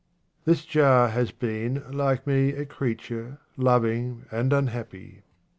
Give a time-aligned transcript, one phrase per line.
[0.45, 5.21] This jar has been, like me, a creature, loving and unhappy.